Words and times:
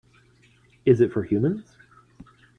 Is 0.83 0.99
it 0.99 1.13
for 1.13 1.21
humans? 1.21 1.77